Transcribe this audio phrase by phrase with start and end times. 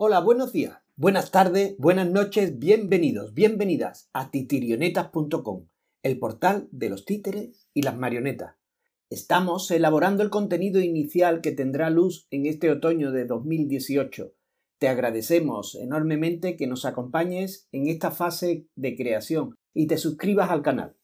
[0.00, 5.66] Hola, buenos días, buenas tardes, buenas noches, bienvenidos, bienvenidas a titirionetas.com,
[6.04, 8.54] el portal de los títeres y las marionetas.
[9.10, 14.32] Estamos elaborando el contenido inicial que tendrá luz en este otoño de 2018.
[14.78, 20.62] Te agradecemos enormemente que nos acompañes en esta fase de creación y te suscribas al
[20.62, 20.96] canal.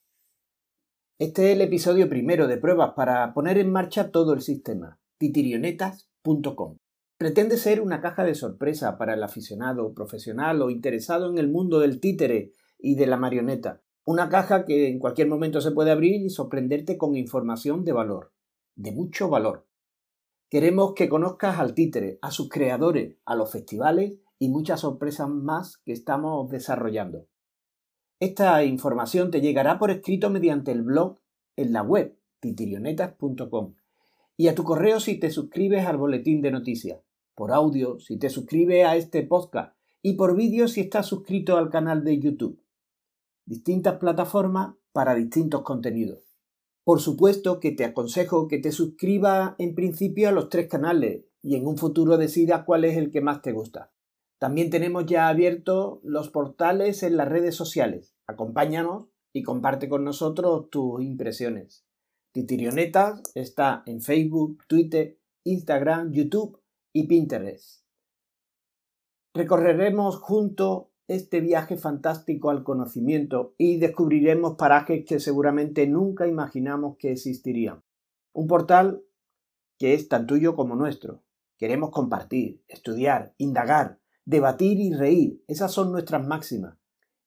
[1.18, 6.76] Este es el episodio primero de pruebas para poner en marcha todo el sistema, titirionetas.com.
[7.16, 11.78] Pretende ser una caja de sorpresa para el aficionado, profesional o interesado en el mundo
[11.78, 13.82] del títere y de la marioneta.
[14.04, 18.32] Una caja que en cualquier momento se puede abrir y sorprenderte con información de valor,
[18.74, 19.66] de mucho valor.
[20.50, 25.78] Queremos que conozcas al títere, a sus creadores, a los festivales y muchas sorpresas más
[25.78, 27.28] que estamos desarrollando.
[28.20, 31.20] Esta información te llegará por escrito mediante el blog
[31.56, 33.74] en la web titirionetas.com
[34.36, 37.00] y a tu correo si te suscribes al boletín de noticias,
[37.34, 41.70] por audio si te suscribes a este podcast y por vídeo si estás suscrito al
[41.70, 42.60] canal de YouTube.
[43.46, 46.36] Distintas plataformas para distintos contenidos.
[46.84, 51.56] Por supuesto que te aconsejo que te suscribas en principio a los tres canales y
[51.56, 53.92] en un futuro decidas cuál es el que más te gusta.
[54.38, 58.14] También tenemos ya abiertos los portales en las redes sociales.
[58.26, 61.86] Acompáñanos y comparte con nosotros tus impresiones.
[62.34, 66.60] Titirionetas está en Facebook, Twitter, Instagram, YouTube
[66.92, 67.84] y Pinterest.
[69.32, 77.12] Recorreremos juntos este viaje fantástico al conocimiento y descubriremos parajes que seguramente nunca imaginamos que
[77.12, 77.84] existirían.
[78.32, 79.04] Un portal
[79.78, 81.22] que es tan tuyo como nuestro.
[81.56, 85.44] Queremos compartir, estudiar, indagar, debatir y reír.
[85.46, 86.76] Esas son nuestras máximas.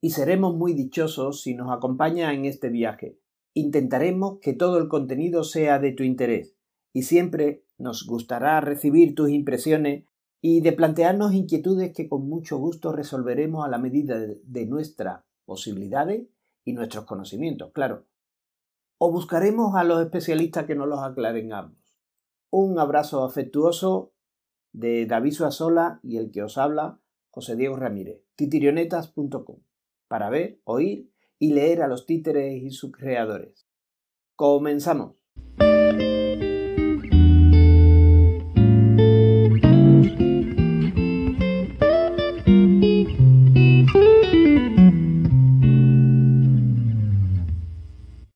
[0.02, 3.18] Y seremos muy dichosos si nos acompaña en este viaje.
[3.58, 6.56] Intentaremos que todo el contenido sea de tu interés
[6.94, 10.06] y siempre nos gustará recibir tus impresiones
[10.42, 16.28] y de plantearnos inquietudes que con mucho gusto resolveremos a la medida de nuestras posibilidades
[16.66, 18.06] y nuestros conocimientos, claro.
[19.00, 21.98] O buscaremos a los especialistas que nos los aclaren ambos.
[22.52, 24.14] Un abrazo afectuoso
[24.72, 27.00] de David Suazola y el que os habla,
[27.32, 29.58] José Diego Ramírez, titirionetas.com,
[30.08, 31.10] para ver, oír
[31.40, 33.68] y leer a los títeres y sus creadores.
[34.36, 35.16] Comenzamos.